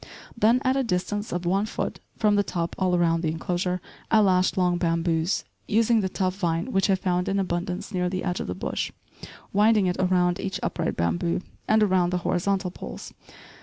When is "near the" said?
7.93-8.23